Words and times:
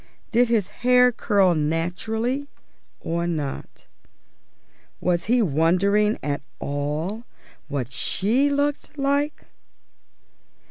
Did 0.31 0.47
his 0.47 0.69
hair 0.81 1.11
curl 1.11 1.53
naturally 1.53 2.47
or 3.01 3.27
not? 3.27 3.85
Was 4.99 5.25
he 5.25 5.43
wondering 5.43 6.17
at 6.23 6.41
all 6.57 7.23
what 7.67 7.91
she 7.91 8.49
looked 8.49 8.97
like? 8.97 9.45